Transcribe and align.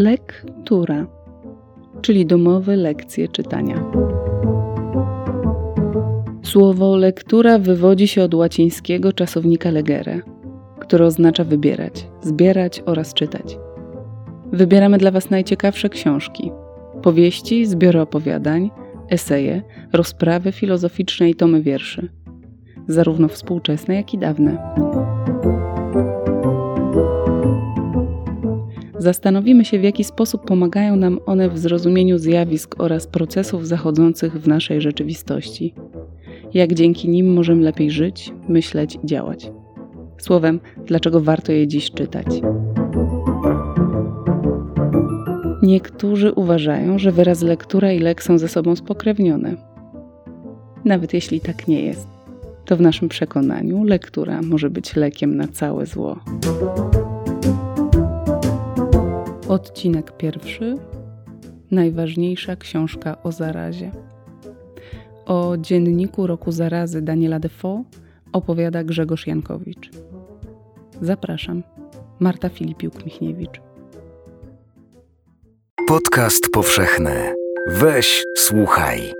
lektura, 0.00 1.06
czyli 2.00 2.26
domowe 2.26 2.76
lekcje 2.76 3.28
czytania. 3.28 3.84
Słowo 6.42 6.96
lektura 6.96 7.58
wywodzi 7.58 8.08
się 8.08 8.22
od 8.22 8.34
łacińskiego 8.34 9.12
czasownika 9.12 9.70
legere, 9.70 10.20
które 10.80 11.06
oznacza 11.06 11.44
wybierać, 11.44 12.08
zbierać 12.22 12.82
oraz 12.86 13.14
czytać. 13.14 13.58
Wybieramy 14.52 14.98
dla 14.98 15.10
Was 15.10 15.30
najciekawsze 15.30 15.88
książki, 15.88 16.52
powieści, 17.02 17.66
zbiory 17.66 18.00
opowiadań, 18.00 18.70
eseje, 19.10 19.62
rozprawy 19.92 20.52
filozoficzne 20.52 21.30
i 21.30 21.34
tomy 21.34 21.62
wierszy, 21.62 22.08
zarówno 22.88 23.28
współczesne, 23.28 23.94
jak 23.94 24.14
i 24.14 24.18
dawne. 24.18 24.74
Zastanowimy 29.00 29.64
się, 29.64 29.78
w 29.78 29.82
jaki 29.82 30.04
sposób 30.04 30.44
pomagają 30.44 30.96
nam 30.96 31.18
one 31.26 31.50
w 31.50 31.58
zrozumieniu 31.58 32.18
zjawisk 32.18 32.74
oraz 32.78 33.06
procesów 33.06 33.66
zachodzących 33.66 34.42
w 34.42 34.48
naszej 34.48 34.80
rzeczywistości. 34.80 35.74
Jak 36.54 36.74
dzięki 36.74 37.08
nim 37.08 37.32
możemy 37.32 37.62
lepiej 37.62 37.90
żyć, 37.90 38.32
myśleć 38.48 38.98
i 39.02 39.06
działać. 39.06 39.52
Słowem, 40.18 40.60
dlaczego 40.86 41.20
warto 41.20 41.52
je 41.52 41.68
dziś 41.68 41.90
czytać. 41.90 42.26
Niektórzy 45.62 46.32
uważają, 46.32 46.98
że 46.98 47.12
wyraz 47.12 47.42
lektura 47.42 47.92
i 47.92 47.98
lek 47.98 48.22
są 48.22 48.38
ze 48.38 48.48
sobą 48.48 48.76
spokrewnione. 48.76 49.56
Nawet 50.84 51.14
jeśli 51.14 51.40
tak 51.40 51.68
nie 51.68 51.82
jest, 51.82 52.08
to 52.64 52.76
w 52.76 52.80
naszym 52.80 53.08
przekonaniu 53.08 53.84
lektura 53.84 54.42
może 54.42 54.70
być 54.70 54.96
lekiem 54.96 55.36
na 55.36 55.48
całe 55.48 55.86
zło. 55.86 56.16
Odcinek 59.50 60.16
pierwszy. 60.16 60.76
Najważniejsza 61.70 62.56
książka 62.56 63.22
o 63.22 63.32
zarazie. 63.32 63.90
O 65.26 65.56
dzienniku 65.56 66.26
roku 66.26 66.52
zarazy 66.52 67.02
Daniela 67.02 67.38
Defoe 67.40 67.84
opowiada 68.32 68.84
Grzegorz 68.84 69.26
Jankowicz. 69.26 69.90
Zapraszam. 71.00 71.62
Marta 72.20 72.48
Filipiuk-Michniewicz. 72.48 73.60
Podcast 75.88 76.48
powszechny. 76.52 77.34
Weź, 77.68 78.22
słuchaj. 78.36 79.12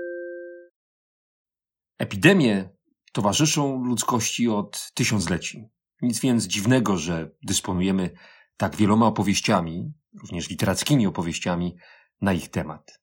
Epidemie 1.99 2.69
towarzyszą 3.13 3.83
ludzkości 3.83 4.49
od 4.49 4.91
tysiącleci. 4.93 5.69
Nic 6.01 6.19
więc 6.19 6.47
dziwnego, 6.47 6.97
że 6.97 7.31
dysponujemy 7.43 8.09
tak 8.57 8.75
wieloma 8.75 9.07
opowieściami, 9.07 9.93
również 10.21 10.49
literackimi 10.49 11.07
opowieściami 11.07 11.75
na 12.21 12.33
ich 12.33 12.49
temat. 12.49 12.99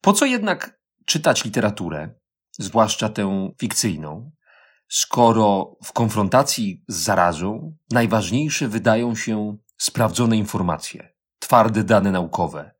Po 0.00 0.12
co 0.12 0.26
jednak 0.26 0.80
czytać 1.04 1.44
literaturę, 1.44 2.14
zwłaszcza 2.58 3.08
tę 3.08 3.50
fikcyjną, 3.60 4.30
skoro 4.88 5.76
w 5.84 5.92
konfrontacji 5.92 6.84
z 6.88 6.96
zarazą 6.96 7.76
najważniejsze 7.90 8.68
wydają 8.68 9.14
się 9.14 9.56
sprawdzone 9.78 10.36
informacje, 10.36 11.14
twarde 11.38 11.84
dane 11.84 12.12
naukowe, 12.12 12.74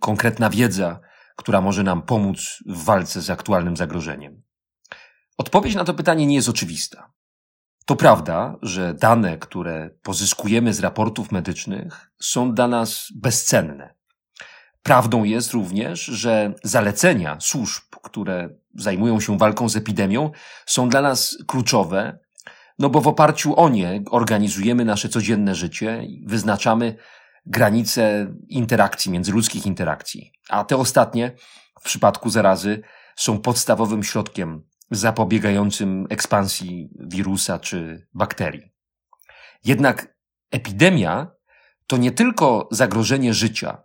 konkretna 0.00 0.50
wiedza, 0.50 1.00
która 1.36 1.60
może 1.60 1.82
nam 1.82 2.02
pomóc 2.02 2.38
w 2.66 2.84
walce 2.84 3.22
z 3.22 3.30
aktualnym 3.30 3.76
zagrożeniem? 3.76 4.42
Odpowiedź 5.38 5.74
na 5.74 5.84
to 5.84 5.94
pytanie 5.94 6.26
nie 6.26 6.34
jest 6.34 6.48
oczywista. 6.48 7.12
To 7.90 7.96
prawda, 7.96 8.56
że 8.62 8.94
dane, 8.94 9.38
które 9.38 9.90
pozyskujemy 10.02 10.74
z 10.74 10.80
raportów 10.80 11.32
medycznych, 11.32 12.10
są 12.20 12.54
dla 12.54 12.68
nas 12.68 13.06
bezcenne. 13.14 13.94
Prawdą 14.82 15.24
jest 15.24 15.52
również, 15.52 16.04
że 16.04 16.54
zalecenia 16.64 17.36
służb, 17.40 17.82
które 18.02 18.48
zajmują 18.74 19.20
się 19.20 19.38
walką 19.38 19.68
z 19.68 19.76
epidemią, 19.76 20.30
są 20.66 20.88
dla 20.88 21.02
nas 21.02 21.38
kluczowe, 21.46 22.18
no 22.78 22.90
bo 22.90 23.00
w 23.00 23.08
oparciu 23.08 23.60
o 23.60 23.68
nie 23.68 24.02
organizujemy 24.10 24.84
nasze 24.84 25.08
codzienne 25.08 25.54
życie 25.54 26.02
i 26.04 26.24
wyznaczamy 26.26 26.96
granice 27.46 28.34
interakcji, 28.48 29.12
międzyludzkich 29.12 29.66
interakcji. 29.66 30.32
A 30.48 30.64
te 30.64 30.76
ostatnie, 30.76 31.32
w 31.80 31.84
przypadku 31.84 32.30
zarazy, 32.30 32.82
są 33.16 33.38
podstawowym 33.38 34.04
środkiem 34.04 34.69
zapobiegającym 34.90 36.06
ekspansji 36.10 36.90
wirusa 37.00 37.58
czy 37.58 38.06
bakterii. 38.14 38.72
Jednak 39.64 40.14
epidemia 40.50 41.30
to 41.86 41.96
nie 41.96 42.10
tylko 42.10 42.68
zagrożenie 42.70 43.34
życia 43.34 43.82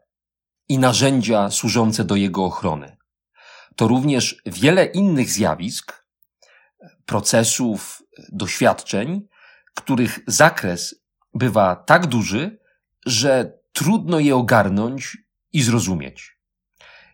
i 0.69 0.77
narzędzia 0.77 1.49
służące 1.49 2.05
do 2.05 2.15
jego 2.15 2.45
ochrony. 2.45 2.97
To 3.75 3.87
również 3.87 4.41
wiele 4.45 4.85
innych 4.85 5.29
zjawisk, 5.29 6.05
procesów, 7.05 8.03
doświadczeń, 8.31 9.27
których 9.75 10.19
zakres 10.27 10.95
bywa 11.33 11.75
tak 11.75 12.07
duży, 12.07 12.59
że 13.05 13.59
trudno 13.73 14.19
je 14.19 14.35
ogarnąć 14.35 15.17
i 15.53 15.61
zrozumieć. 15.63 16.39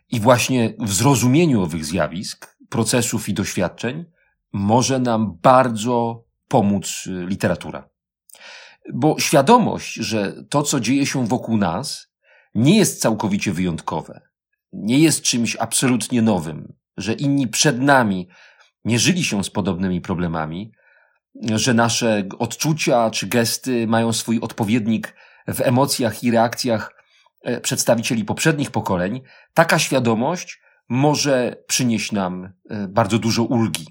I 0.08 0.20
właśnie 0.20 0.74
w 0.78 0.92
zrozumieniu 0.92 1.62
owych 1.62 1.84
zjawisk, 1.84 2.51
procesów 2.72 3.28
i 3.28 3.34
doświadczeń 3.34 4.04
może 4.52 4.98
nam 4.98 5.38
bardzo 5.42 6.24
pomóc 6.48 7.04
y, 7.06 7.26
literatura. 7.26 7.88
Bo 8.92 9.18
świadomość, 9.18 9.94
że 9.94 10.44
to, 10.50 10.62
co 10.62 10.80
dzieje 10.80 11.06
się 11.06 11.26
wokół 11.26 11.56
nas, 11.56 12.08
nie 12.54 12.78
jest 12.78 13.00
całkowicie 13.00 13.52
wyjątkowe, 13.52 14.20
nie 14.72 14.98
jest 14.98 15.22
czymś 15.22 15.56
absolutnie 15.56 16.22
nowym, 16.22 16.72
że 16.96 17.12
inni 17.12 17.48
przed 17.48 17.80
nami 17.80 18.28
mierzyli 18.84 19.24
się 19.24 19.44
z 19.44 19.50
podobnymi 19.50 20.00
problemami, 20.00 20.72
że 21.54 21.74
nasze 21.74 22.24
odczucia 22.38 23.10
czy 23.10 23.26
gesty 23.26 23.86
mają 23.86 24.12
swój 24.12 24.40
odpowiednik 24.40 25.14
w 25.46 25.60
emocjach 25.60 26.24
i 26.24 26.30
reakcjach 26.30 26.92
e, 27.42 27.60
przedstawicieli 27.60 28.24
poprzednich 28.24 28.70
pokoleń, 28.70 29.20
taka 29.54 29.78
świadomość 29.78 30.61
może 30.88 31.56
przynieść 31.66 32.12
nam 32.12 32.52
e, 32.70 32.88
bardzo 32.88 33.18
dużo 33.18 33.42
ulgi. 33.42 33.86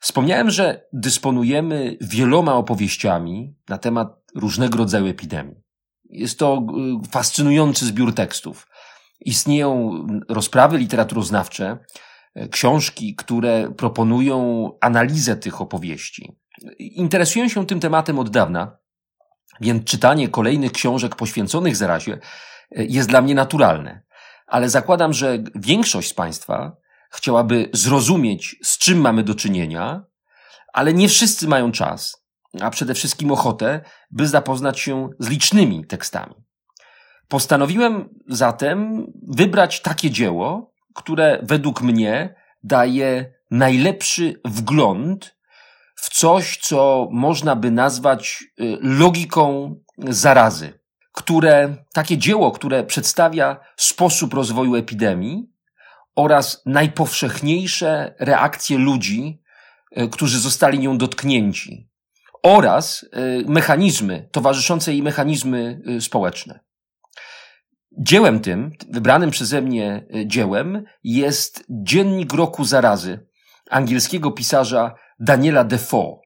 Wspomniałem, 0.00 0.50
że 0.50 0.86
dysponujemy 0.92 1.96
wieloma 2.00 2.54
opowieściami 2.54 3.56
na 3.68 3.78
temat 3.78 4.22
różnego 4.34 4.78
rodzaju 4.78 5.06
epidemii. 5.06 5.56
Jest 6.04 6.38
to 6.38 6.54
e, 6.54 7.10
fascynujący 7.10 7.86
zbiór 7.86 8.14
tekstów. 8.14 8.68
Istnieją 9.20 10.06
rozprawy 10.28 10.78
literaturoznawcze, 10.78 11.78
książki, 12.50 13.14
które 13.16 13.72
proponują 13.76 14.68
analizę 14.80 15.36
tych 15.36 15.60
opowieści. 15.60 16.32
Interesuję 16.78 17.50
się 17.50 17.66
tym 17.66 17.80
tematem 17.80 18.18
od 18.18 18.30
dawna 18.30 18.82
więc 19.60 19.84
czytanie 19.84 20.28
kolejnych 20.28 20.72
książek 20.72 21.16
poświęconych 21.16 21.76
zarazie 21.76 22.12
e, 22.12 22.84
jest 22.84 23.08
dla 23.08 23.22
mnie 23.22 23.34
naturalne. 23.34 24.02
Ale 24.52 24.68
zakładam, 24.70 25.12
że 25.12 25.38
większość 25.54 26.08
z 26.08 26.14
Państwa 26.14 26.76
chciałaby 27.10 27.70
zrozumieć, 27.72 28.56
z 28.62 28.78
czym 28.78 29.00
mamy 29.00 29.22
do 29.22 29.34
czynienia, 29.34 30.04
ale 30.72 30.94
nie 30.94 31.08
wszyscy 31.08 31.48
mają 31.48 31.72
czas, 31.72 32.26
a 32.60 32.70
przede 32.70 32.94
wszystkim 32.94 33.30
ochotę, 33.30 33.80
by 34.10 34.28
zapoznać 34.28 34.80
się 34.80 35.08
z 35.18 35.28
licznymi 35.28 35.86
tekstami. 35.86 36.34
Postanowiłem 37.28 38.08
zatem 38.28 39.06
wybrać 39.28 39.82
takie 39.82 40.10
dzieło, 40.10 40.72
które 40.94 41.38
według 41.42 41.82
mnie 41.82 42.34
daje 42.62 43.34
najlepszy 43.50 44.40
wgląd 44.44 45.36
w 45.96 46.10
coś, 46.10 46.58
co 46.58 47.08
można 47.12 47.56
by 47.56 47.70
nazwać 47.70 48.44
y, 48.60 48.78
logiką 48.80 49.74
zarazy, 49.98 50.81
które, 51.12 51.76
takie 51.92 52.18
dzieło, 52.18 52.50
które 52.50 52.84
przedstawia 52.84 53.60
sposób 53.76 54.34
rozwoju 54.34 54.74
epidemii 54.74 55.52
oraz 56.16 56.62
najpowszechniejsze 56.66 58.14
reakcje 58.18 58.78
ludzi, 58.78 59.42
y, 59.98 60.08
którzy 60.08 60.38
zostali 60.38 60.78
nią 60.78 60.98
dotknięci, 60.98 61.88
oraz 62.42 63.02
y, 63.02 63.44
mechanizmy, 63.48 64.28
towarzyszące 64.32 64.92
jej 64.92 65.02
mechanizmy 65.02 65.82
społeczne. 66.00 66.60
Dziełem 67.98 68.40
tym, 68.40 68.72
wybranym 68.90 69.30
przeze 69.30 69.62
mnie 69.62 70.06
dziełem, 70.26 70.84
jest 71.04 71.64
Dziennik 71.70 72.32
Roku 72.32 72.64
Zarazy 72.64 73.26
angielskiego 73.70 74.30
pisarza 74.30 74.94
Daniela 75.20 75.64
Defoe, 75.64 76.20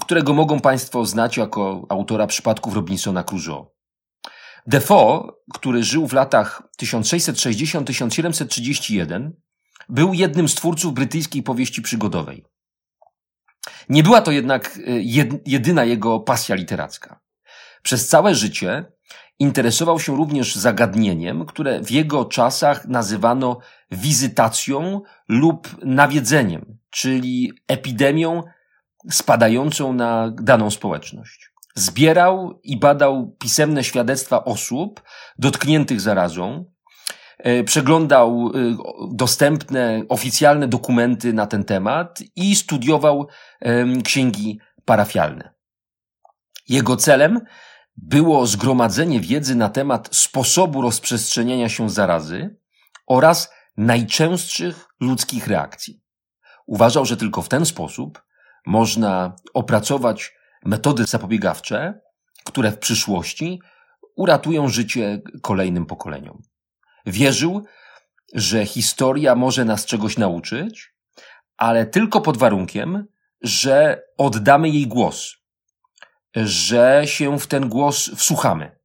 którego 0.00 0.34
mogą 0.34 0.60
Państwo 0.60 1.04
znać 1.04 1.36
jako 1.36 1.86
autora 1.88 2.26
przypadków 2.26 2.74
Robinsona 2.74 3.24
Crusoe. 3.24 3.75
Defoe, 4.66 5.32
który 5.54 5.84
żył 5.84 6.06
w 6.06 6.12
latach 6.12 6.62
1660-1731, 6.82 9.30
był 9.88 10.14
jednym 10.14 10.48
z 10.48 10.54
twórców 10.54 10.94
brytyjskiej 10.94 11.42
powieści 11.42 11.82
przygodowej. 11.82 12.44
Nie 13.88 14.02
była 14.02 14.20
to 14.20 14.30
jednak 14.30 14.76
y, 14.76 15.02
jedyna 15.46 15.84
jego 15.84 16.20
pasja 16.20 16.54
literacka. 16.54 17.20
Przez 17.82 18.08
całe 18.08 18.34
życie 18.34 18.84
interesował 19.38 20.00
się 20.00 20.16
również 20.16 20.54
zagadnieniem, 20.54 21.46
które 21.46 21.82
w 21.82 21.90
jego 21.90 22.24
czasach 22.24 22.88
nazywano 22.88 23.58
wizytacją 23.90 25.00
lub 25.28 25.76
nawiedzeniem, 25.84 26.78
czyli 26.90 27.52
epidemią 27.68 28.42
spadającą 29.10 29.92
na 29.92 30.30
daną 30.30 30.70
społeczność. 30.70 31.52
Zbierał 31.78 32.60
i 32.62 32.78
badał 32.78 33.36
pisemne 33.38 33.84
świadectwa 33.84 34.44
osób 34.44 35.02
dotkniętych 35.38 36.00
zarazą, 36.00 36.64
e, 37.38 37.64
przeglądał 37.64 38.50
e, 38.54 38.76
dostępne 39.14 40.02
oficjalne 40.08 40.68
dokumenty 40.68 41.32
na 41.32 41.46
ten 41.46 41.64
temat 41.64 42.22
i 42.36 42.56
studiował 42.56 43.28
księgi 44.04 44.60
parafialne. 44.84 45.54
Jego 46.68 46.96
celem 46.96 47.40
było 47.96 48.46
zgromadzenie 48.46 49.20
wiedzy 49.20 49.54
na 49.54 49.68
temat 49.68 50.08
sposobu 50.12 50.82
rozprzestrzeniania 50.82 51.68
się 51.68 51.90
zarazy 51.90 52.56
oraz 53.06 53.52
najczęstszych 53.76 54.88
ludzkich 55.00 55.46
reakcji. 55.46 56.00
Uważał, 56.66 57.04
że 57.04 57.16
tylko 57.16 57.42
w 57.42 57.48
ten 57.48 57.66
sposób 57.66 58.22
można 58.66 59.36
opracować 59.54 60.35
metody 60.64 61.04
zapobiegawcze, 61.04 62.00
które 62.44 62.72
w 62.72 62.78
przyszłości 62.78 63.60
uratują 64.16 64.68
życie 64.68 65.22
kolejnym 65.42 65.86
pokoleniom. 65.86 66.42
Wierzył, 67.06 67.64
że 68.34 68.66
historia 68.66 69.34
może 69.34 69.64
nas 69.64 69.86
czegoś 69.86 70.18
nauczyć, 70.18 70.94
ale 71.56 71.86
tylko 71.86 72.20
pod 72.20 72.36
warunkiem, 72.36 73.06
że 73.42 74.02
oddamy 74.18 74.68
jej 74.68 74.86
głos, 74.86 75.36
że 76.36 77.02
się 77.04 77.38
w 77.38 77.46
ten 77.46 77.68
głos 77.68 78.10
wsłuchamy. 78.16 78.78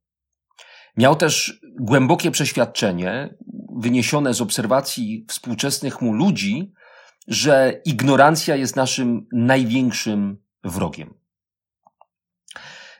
Miał 0.96 1.16
też 1.16 1.60
głębokie 1.80 2.30
przeświadczenie, 2.30 3.34
wyniesione 3.76 4.34
z 4.34 4.40
obserwacji 4.40 5.26
współczesnych 5.28 6.00
mu 6.00 6.12
ludzi, 6.12 6.72
że 7.28 7.80
ignorancja 7.84 8.56
jest 8.56 8.76
naszym 8.76 9.26
największym 9.32 10.42
wrogiem. 10.64 11.21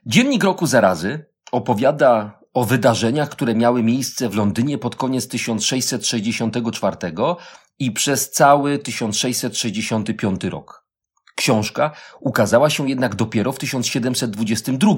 Dziennik 0.07 0.45
roku 0.45 0.67
zarazy 0.67 1.27
opowiada 1.53 2.41
o 2.55 2.65
wydarzeniach, 2.65 3.29
które 3.29 3.55
miały 3.55 3.83
miejsce 3.83 4.29
w 4.29 4.37
Londynie 4.37 4.79
pod 4.79 4.97
koniec 4.97 5.29
1664 5.29 6.97
i 7.79 7.93
przez 7.93 8.31
cały 8.31 8.79
1665 8.79 10.45
rok. 10.45 10.87
Książka 11.35 11.91
ukazała 12.21 12.71
się 12.71 12.89
jednak 12.89 13.15
dopiero 13.15 13.53
w 13.53 13.59
1722, 13.59 14.95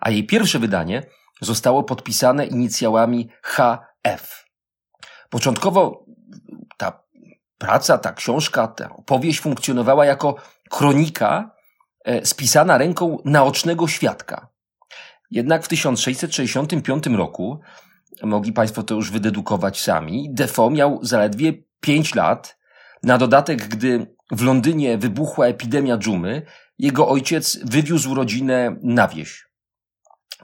a 0.00 0.10
jej 0.10 0.26
pierwsze 0.26 0.58
wydanie 0.58 1.02
zostało 1.40 1.82
podpisane 1.82 2.46
inicjałami 2.46 3.28
HF. 3.42 4.44
Początkowo 5.30 6.04
ta 6.76 7.02
praca, 7.58 7.98
ta 7.98 8.12
książka, 8.12 8.68
ta 8.68 8.96
opowieść 8.96 9.40
funkcjonowała 9.40 10.06
jako 10.06 10.34
kronika 10.70 11.55
spisana 12.24 12.78
ręką 12.78 13.18
naocznego 13.24 13.88
świadka. 13.88 14.48
Jednak 15.30 15.64
w 15.64 15.68
1665 15.68 17.06
roku, 17.06 17.60
mogli 18.22 18.52
Państwo 18.52 18.82
to 18.82 18.94
już 18.94 19.10
wydedukować 19.10 19.80
sami, 19.80 20.28
Defoe 20.32 20.70
miał 20.70 20.98
zaledwie 21.02 21.52
5 21.80 22.14
lat. 22.14 22.58
Na 23.02 23.18
dodatek, 23.18 23.68
gdy 23.68 24.16
w 24.30 24.42
Londynie 24.42 24.98
wybuchła 24.98 25.46
epidemia 25.46 25.98
dżumy, 25.98 26.42
jego 26.78 27.08
ojciec 27.08 27.58
wywiózł 27.64 28.14
rodzinę 28.14 28.76
na 28.82 29.08
wieś. 29.08 29.46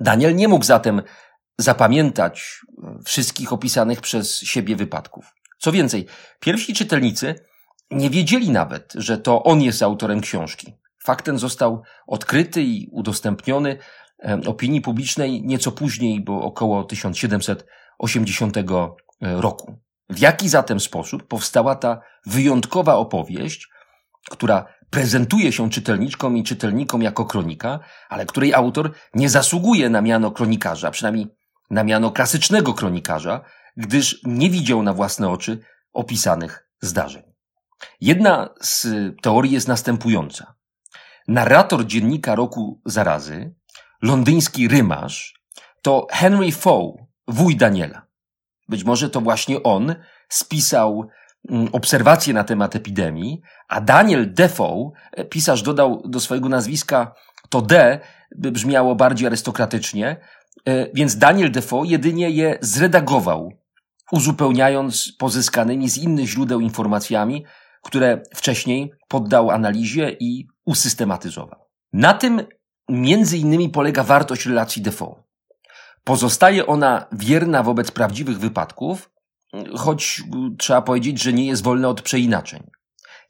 Daniel 0.01 0.37
nie 0.37 0.49
mógł 0.49 0.65
zatem 0.65 1.03
zapamiętać 1.59 2.61
wszystkich 3.05 3.53
opisanych 3.53 4.01
przez 4.01 4.41
siebie 4.41 4.77
wypadków. 4.77 5.35
Co 5.59 5.73
więcej, 5.73 6.07
pierwsi 6.41 6.75
czytelnicy 6.75 7.35
nie 7.91 8.11
wiedzieli 8.11 8.51
nawet, 8.51 8.93
że 8.95 9.19
to 9.19 9.43
on 9.43 9.63
jest 9.63 9.83
autorem 9.83 10.21
książki. 10.21 10.75
Fakt 11.05 11.25
ten 11.25 11.39
został 11.39 11.83
odkryty 12.07 12.63
i 12.63 12.89
udostępniony 12.91 13.79
opinii 14.47 14.81
publicznej 14.81 15.43
nieco 15.43 15.73
później, 15.73 16.21
bo 16.25 16.43
około 16.43 16.85
1780 16.85 18.57
roku. 19.21 19.79
W 20.11 20.19
jaki 20.19 20.49
zatem 20.49 20.81
sposób 20.81 21.29
powstała 21.29 21.75
ta 21.75 22.01
wyjątkowa 22.27 22.95
opowieść, 22.95 23.69
która 24.31 24.67
prezentuje 24.91 25.53
się 25.53 25.71
czytelniczkom 25.71 26.37
i 26.37 26.45
czytelnikom 26.45 27.03
jako 27.03 27.25
kronika, 27.25 27.81
ale 28.09 28.27
której 28.27 28.55
autor 28.55 28.93
nie 29.15 29.31
zasługuje 29.31 29.91
na 29.91 30.01
miano 30.01 30.31
kronikarza, 30.31 30.91
przynajmniej 30.91 31.27
na 31.71 31.85
miano 31.85 32.11
klasycznego 32.11 32.75
kronikarza, 32.75 33.45
gdyż 33.77 34.21
nie 34.25 34.51
widział 34.51 34.83
na 34.83 34.93
własne 34.93 35.29
oczy 35.31 35.59
opisanych 35.93 36.69
zdarzeń. 36.81 37.23
Jedna 38.01 38.49
z 38.61 38.87
teorii 39.23 39.53
jest 39.53 39.69
następująca. 39.69 40.55
Narrator 41.29 41.87
dziennika 41.87 42.35
roku 42.35 42.81
zarazy, 42.85 43.55
londyński 44.03 44.69
rymarz, 44.69 45.35
to 45.83 46.07
Henry 46.11 46.53
Fow, 46.53 46.95
wuj 47.29 47.57
Daniela. 47.57 48.07
Być 48.69 48.85
może 48.85 49.11
to 49.11 49.21
właśnie 49.21 49.63
on 49.63 49.95
spisał 50.29 51.09
mm, 51.51 51.69
obserwacje 51.73 52.35
na 52.35 52.45
temat 52.45 52.77
epidemii, 52.77 53.41
a 53.69 53.81
Daniel 53.81 54.35
Defoe, 54.35 54.91
e, 55.13 55.25
pisarz 55.25 55.63
dodał 55.63 56.03
do 56.09 56.21
swojego 56.21 56.49
nazwiska 56.49 57.15
to 57.49 57.63
D, 57.63 58.01
by 58.37 58.53
brzmiało 58.53 58.95
bardziej 58.95 59.27
arystokratycznie, 59.27 60.17
e, 60.65 60.93
więc 60.95 61.19
Daniel 61.19 61.53
Defoe 61.53 61.85
jedynie 61.87 62.31
je 62.31 62.59
zredagował, 62.61 63.53
uzupełniając 64.13 65.13
pozyskanymi 65.19 65.91
z 65.91 65.99
innych 65.99 66.27
źródeł 66.27 66.61
informacjami, 66.61 67.45
które 67.83 68.23
wcześniej 68.35 68.93
poddał 69.09 69.51
analizie 69.51 70.17
i 70.21 70.49
usystematyzował. 70.65 71.69
Na 71.93 72.15
tym 72.15 72.43
między 72.89 73.39
innymi 73.39 73.69
polega 73.69 74.05
wartość 74.05 74.47
relacji 74.47 74.83
Defoe. 74.83 75.23
Pozostaje 76.05 76.67
ona 76.67 77.07
wierna 77.13 77.63
wobec 77.63 77.91
prawdziwych 77.91 78.39
wypadków, 78.39 79.11
choć 79.77 80.23
trzeba 80.59 80.83
powiedzieć, 80.83 81.23
że 81.23 81.33
nie 81.33 81.47
jest 81.47 81.63
wolna 81.63 81.89
od 81.89 82.03
przeinaczeń. 82.03 82.71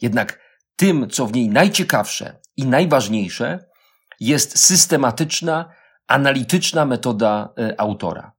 Jednak 0.00 0.40
tym, 0.76 1.10
co 1.10 1.26
w 1.26 1.32
niej 1.32 1.48
najciekawsze 1.48 2.40
i 2.56 2.66
najważniejsze, 2.66 3.64
jest 4.20 4.58
systematyczna, 4.58 5.72
analityczna 6.06 6.84
metoda 6.84 7.52
e, 7.58 7.80
autora. 7.80 8.32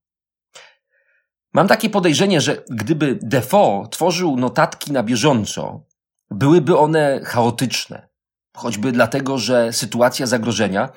Mam 1.54 1.68
takie 1.68 1.90
podejrzenie, 1.90 2.42
że 2.42 2.64
gdyby 2.70 3.20
Defoe 3.22 3.88
tworzył 3.92 4.38
notatki 4.38 4.92
na 4.92 5.04
bieżąco, 5.04 5.86
byłyby 6.32 6.78
one 6.78 7.22
chaotyczne. 7.24 8.10
Choćby 8.56 8.92
dlatego, 8.92 9.38
że 9.38 9.74
sytuacja 9.74 10.26
zagrożenia 10.26 10.90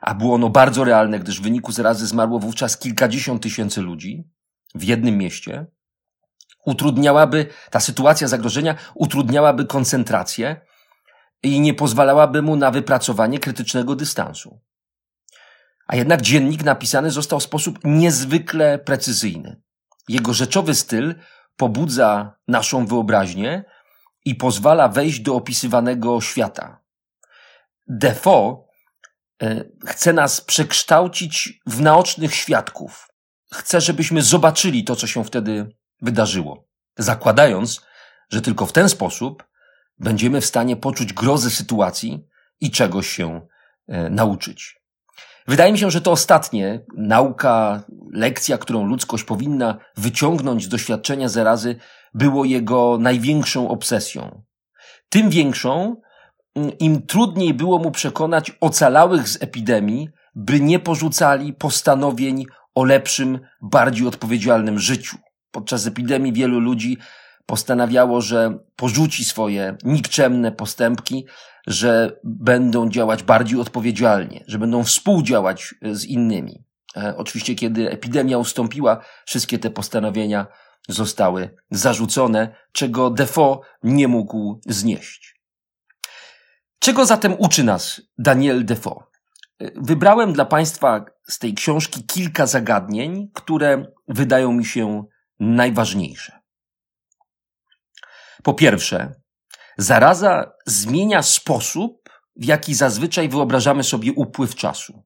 a 0.00 0.14
było 0.14 0.34
ono 0.34 0.50
bardzo 0.50 0.84
realne, 0.84 1.18
gdyż 1.18 1.40
w 1.40 1.42
wyniku 1.42 1.72
zarazy 1.72 2.06
zmarło 2.06 2.38
wówczas 2.38 2.78
kilkadziesiąt 2.78 3.42
tysięcy 3.42 3.80
ludzi 3.82 4.30
w 4.74 4.82
jednym 4.82 5.18
mieście, 5.18 5.66
utrudniałaby, 6.66 7.46
ta 7.70 7.80
sytuacja 7.80 8.28
zagrożenia 8.28 8.74
utrudniałaby 8.94 9.66
koncentrację 9.66 10.60
i 11.42 11.60
nie 11.60 11.74
pozwalałaby 11.74 12.42
mu 12.42 12.56
na 12.56 12.70
wypracowanie 12.70 13.38
krytycznego 13.38 13.96
dystansu. 13.96 14.60
A 15.86 15.96
jednak 15.96 16.22
dziennik 16.22 16.64
napisany 16.64 17.10
został 17.10 17.40
w 17.40 17.42
sposób 17.42 17.78
niezwykle 17.84 18.78
precyzyjny. 18.78 19.62
Jego 20.08 20.32
rzeczowy 20.32 20.74
styl 20.74 21.14
pobudza 21.56 22.38
naszą 22.48 22.86
wyobraźnię 22.86 23.64
i 24.26 24.34
pozwala 24.34 24.88
wejść 24.88 25.20
do 25.20 25.34
opisywanego 25.34 26.20
świata. 26.20 26.80
Defoe 27.86 28.66
E, 29.42 29.64
chce 29.86 30.12
nas 30.12 30.40
przekształcić 30.40 31.60
w 31.66 31.80
naocznych 31.80 32.34
świadków. 32.34 33.08
Chce, 33.52 33.80
żebyśmy 33.80 34.22
zobaczyli 34.22 34.84
to, 34.84 34.96
co 34.96 35.06
się 35.06 35.24
wtedy 35.24 35.68
wydarzyło, 36.02 36.68
zakładając, 36.98 37.80
że 38.30 38.42
tylko 38.42 38.66
w 38.66 38.72
ten 38.72 38.88
sposób 38.88 39.44
będziemy 39.98 40.40
w 40.40 40.46
stanie 40.46 40.76
poczuć 40.76 41.12
grozę 41.12 41.50
sytuacji 41.50 42.26
i 42.60 42.70
czegoś 42.70 43.08
się 43.08 43.46
e, 43.88 44.10
nauczyć. 44.10 44.80
Wydaje 45.48 45.72
mi 45.72 45.78
się, 45.78 45.90
że 45.90 46.00
to 46.00 46.10
ostatnie, 46.10 46.84
nauka, 46.96 47.82
lekcja, 48.12 48.58
którą 48.58 48.86
ludzkość 48.86 49.24
powinna 49.24 49.78
wyciągnąć 49.96 50.64
z 50.64 50.68
doświadczenia 50.68 51.28
zarazy, 51.28 51.76
było 52.16 52.44
jego 52.44 52.98
największą 53.00 53.68
obsesją. 53.68 54.42
Tym 55.08 55.30
większą, 55.30 55.96
im 56.78 57.06
trudniej 57.06 57.54
było 57.54 57.78
mu 57.78 57.90
przekonać 57.90 58.52
ocalałych 58.60 59.28
z 59.28 59.42
epidemii, 59.42 60.08
by 60.34 60.60
nie 60.60 60.78
porzucali 60.78 61.52
postanowień 61.52 62.44
o 62.74 62.84
lepszym, 62.84 63.40
bardziej 63.62 64.06
odpowiedzialnym 64.06 64.78
życiu. 64.78 65.16
Podczas 65.50 65.86
epidemii 65.86 66.32
wielu 66.32 66.60
ludzi 66.60 66.98
postanawiało, 67.46 68.20
że 68.20 68.58
porzuci 68.76 69.24
swoje 69.24 69.76
nikczemne 69.84 70.52
postępki, 70.52 71.26
że 71.66 72.20
będą 72.24 72.90
działać 72.90 73.22
bardziej 73.22 73.60
odpowiedzialnie, 73.60 74.44
że 74.46 74.58
będą 74.58 74.84
współdziałać 74.84 75.74
z 75.92 76.04
innymi. 76.04 76.64
E, 76.96 77.16
oczywiście, 77.16 77.54
kiedy 77.54 77.90
epidemia 77.90 78.38
ustąpiła, 78.38 79.00
wszystkie 79.24 79.58
te 79.58 79.70
postanowienia 79.70 80.46
zostały 80.88 81.56
zarzucone, 81.70 82.54
czego 82.72 83.10
Defoe 83.10 83.60
nie 83.82 84.08
mógł 84.08 84.60
znieść. 84.66 85.40
Czego 86.78 87.06
zatem 87.06 87.36
uczy 87.38 87.64
nas 87.64 88.00
Daniel 88.18 88.64
Defoe? 88.64 89.02
Wybrałem 89.76 90.32
dla 90.32 90.44
Państwa 90.44 91.04
z 91.28 91.38
tej 91.38 91.54
książki 91.54 92.04
kilka 92.04 92.46
zagadnień, 92.46 93.30
które 93.34 93.86
wydają 94.08 94.52
mi 94.52 94.64
się 94.64 95.04
najważniejsze. 95.40 96.40
Po 98.42 98.54
pierwsze, 98.54 99.14
zaraza 99.78 100.52
zmienia 100.66 101.22
sposób, 101.22 102.08
w 102.36 102.44
jaki 102.44 102.74
zazwyczaj 102.74 103.28
wyobrażamy 103.28 103.84
sobie 103.84 104.12
upływ 104.12 104.54
czasu. 104.54 105.02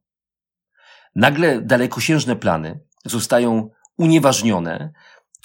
Nagle 1.14 1.60
dalekosiężne 1.60 2.36
plany 2.36 2.80
zostają 3.04 3.70
unieważnione, 3.98 4.92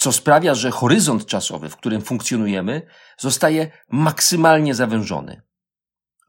co 0.05 0.12
sprawia, 0.12 0.55
że 0.55 0.71
horyzont 0.71 1.25
czasowy, 1.25 1.69
w 1.69 1.75
którym 1.75 2.01
funkcjonujemy, 2.01 2.81
zostaje 3.17 3.71
maksymalnie 3.89 4.75
zawężony. 4.75 5.41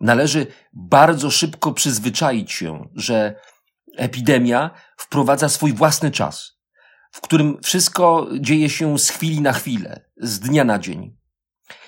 Należy 0.00 0.47
bardzo 0.73 1.30
szybko 1.30 1.73
przyzwyczaić 1.73 2.52
się, 2.52 2.88
że 2.95 3.40
epidemia 3.97 4.71
wprowadza 4.97 5.49
swój 5.49 5.73
własny 5.73 6.11
czas, 6.11 6.59
w 7.12 7.21
którym 7.21 7.59
wszystko 7.62 8.28
dzieje 8.40 8.71
się 8.71 8.99
z 8.99 9.11
chwili 9.11 9.40
na 9.40 9.52
chwilę, 9.52 10.00
z 10.16 10.40
dnia 10.40 10.64
na 10.64 10.78
dzień. 10.78 11.16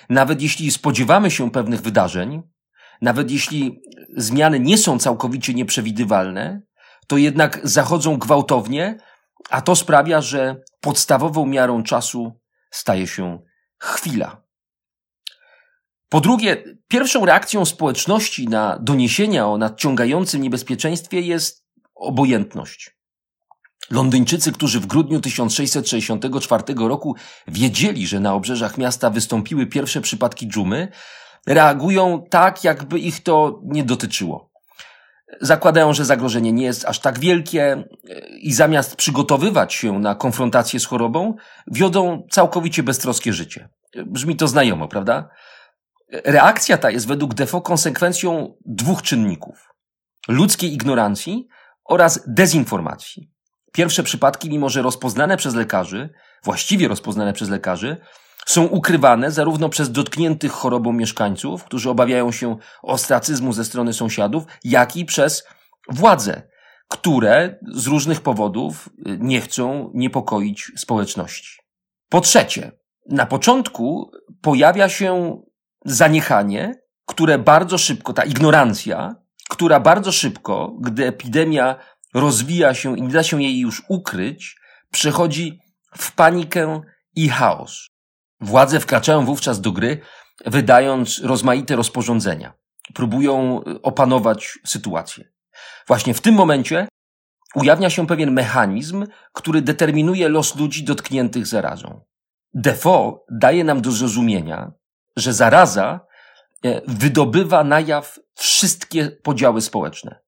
Nawet 0.09 0.41
jeśli 0.41 0.71
spodziewamy 0.71 1.31
się 1.31 1.51
pewnych 1.51 1.81
wydarzeń, 1.81 2.41
nawet 3.01 3.31
jeśli 3.31 3.81
zmiany 4.17 4.59
nie 4.59 4.77
są 4.77 4.99
całkowicie 4.99 5.53
nieprzewidywalne, 5.53 6.61
to 7.07 7.17
jednak 7.17 7.59
zachodzą 7.63 8.17
gwałtownie, 8.17 8.97
a 9.49 9.61
to 9.61 9.75
sprawia, 9.75 10.21
że 10.21 10.61
podstawową 10.81 11.45
miarą 11.45 11.83
czasu 11.83 12.39
staje 12.71 13.07
się 13.07 13.39
chwila. 13.79 14.41
Po 16.09 16.21
drugie, 16.21 16.63
pierwszą 16.87 17.25
reakcją 17.25 17.65
społeczności 17.65 18.47
na 18.47 18.79
doniesienia 18.81 19.47
o 19.47 19.57
nadciągającym 19.57 20.41
niebezpieczeństwie 20.41 21.21
jest 21.21 21.65
obojętność. 21.95 22.99
Londyńczycy, 23.91 24.51
którzy 24.51 24.79
w 24.79 24.85
grudniu 24.85 25.21
1664 25.21 26.63
roku 26.77 27.15
wiedzieli, 27.47 28.07
że 28.07 28.19
na 28.19 28.33
obrzeżach 28.33 28.77
miasta 28.77 29.09
wystąpiły 29.09 29.65
pierwsze 29.65 30.01
przypadki 30.01 30.47
dżumy, 30.47 30.87
reagują 31.47 32.23
tak, 32.29 32.63
jakby 32.63 32.99
ich 32.99 33.23
to 33.23 33.61
nie 33.63 33.83
dotyczyło. 33.83 34.48
Zakładają, 35.41 35.93
że 35.93 36.05
zagrożenie 36.05 36.51
nie 36.51 36.63
jest 36.63 36.85
aż 36.85 36.99
tak 36.99 37.19
wielkie 37.19 37.83
i 38.41 38.53
zamiast 38.53 38.95
przygotowywać 38.95 39.73
się 39.73 39.99
na 39.99 40.15
konfrontację 40.15 40.79
z 40.79 40.85
chorobą, 40.85 41.35
wiodą 41.67 42.27
całkowicie 42.31 42.83
beztroskie 42.83 43.33
życie. 43.33 43.69
Brzmi 44.05 44.35
to 44.35 44.47
znajomo, 44.47 44.87
prawda? 44.87 45.29
Reakcja 46.11 46.77
ta 46.77 46.91
jest 46.91 47.07
według 47.07 47.33
Defoe 47.33 47.61
konsekwencją 47.61 48.55
dwóch 48.65 49.01
czynników. 49.01 49.69
Ludzkiej 50.27 50.73
ignorancji 50.73 51.47
oraz 51.85 52.23
dezinformacji. 52.27 53.31
Pierwsze 53.73 54.03
przypadki, 54.03 54.49
mimo 54.49 54.69
że 54.69 54.81
rozpoznane 54.81 55.37
przez 55.37 55.55
lekarzy, 55.55 56.09
właściwie 56.43 56.87
rozpoznane 56.87 57.33
przez 57.33 57.49
lekarzy, 57.49 57.97
są 58.49 58.65
ukrywane 58.65 59.31
zarówno 59.31 59.69
przez 59.69 59.91
dotkniętych 59.91 60.51
chorobą 60.51 60.93
mieszkańców, 60.93 61.63
którzy 61.63 61.89
obawiają 61.89 62.31
się 62.31 62.57
ostracyzmu 62.81 63.53
ze 63.53 63.65
strony 63.65 63.93
sąsiadów, 63.93 64.43
jak 64.63 64.95
i 64.95 65.05
przez 65.05 65.43
władze, 65.89 66.41
które 66.87 67.59
z 67.73 67.87
różnych 67.87 68.21
powodów 68.21 68.89
y, 69.07 69.17
nie 69.19 69.41
chcą 69.41 69.91
niepokoić 69.93 70.71
społeczności. 70.77 71.59
Po 72.09 72.21
trzecie, 72.21 72.71
na 73.09 73.25
początku 73.25 74.11
pojawia 74.41 74.89
się 74.89 75.41
zaniechanie, 75.85 76.75
które 77.05 77.39
bardzo 77.39 77.77
szybko, 77.77 78.13
ta 78.13 78.23
ignorancja, 78.23 79.15
która 79.49 79.79
bardzo 79.79 80.11
szybko, 80.11 80.77
gdy 80.81 81.07
epidemia 81.07 81.75
rozwija 82.13 82.73
się 82.73 82.97
i 82.97 83.01
nie 83.01 83.09
da 83.09 83.23
się 83.23 83.43
jej 83.43 83.59
już 83.59 83.83
ukryć, 83.89 84.55
przechodzi 84.91 85.59
w 85.97 86.11
panikę 86.11 86.81
i 87.15 87.29
chaos. 87.29 87.89
Władze 88.41 88.79
wkraczają 88.79 89.25
wówczas 89.25 89.61
do 89.61 89.71
gry, 89.71 90.01
wydając 90.45 91.19
rozmaite 91.23 91.75
rozporządzenia. 91.75 92.53
Próbują 92.93 93.61
y, 93.67 93.81
opanować 93.81 94.59
sytuację. 94.65 95.25
Właśnie 95.87 96.13
w 96.13 96.21
tym 96.21 96.35
momencie 96.35 96.87
ujawnia 97.55 97.89
się 97.89 98.07
pewien 98.07 98.31
mechanizm, 98.31 99.05
który 99.33 99.61
determinuje 99.61 100.29
los 100.29 100.55
ludzi 100.55 100.83
dotkniętych 100.83 101.47
zarazą. 101.47 102.01
Defoe 102.53 103.19
daje 103.31 103.63
nam 103.63 103.81
do 103.81 103.91
zrozumienia, 103.91 104.71
że 105.15 105.33
zaraza 105.33 105.99
e, 106.65 106.81
wydobywa 106.87 107.63
na 107.63 107.79
jaw 107.79 108.19
wszystkie 108.35 109.11
podziały 109.11 109.61
społeczne. 109.61 110.19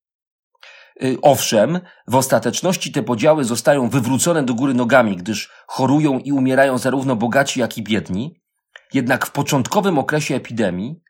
Y, 1.03 1.17
owszem, 1.22 1.79
w 2.08 2.15
ostateczności 2.15 2.91
te 2.91 3.03
podziały 3.03 3.43
zostają 3.43 3.89
wywrócone 3.89 4.43
do 4.43 4.53
góry 4.53 4.74
nogami, 4.74 5.17
gdyż 5.17 5.51
chorują 5.67 6.20
i 6.20 6.31
umierają 6.31 6.77
zarówno 6.77 7.15
bogaci, 7.15 7.60
jak 7.60 7.77
i 7.77 7.84
biedni. 7.84 8.41
Jednak 8.93 9.25
w 9.25 9.31
początkowym 9.31 9.98
okresie 9.98 10.36
epidemii 10.36 11.01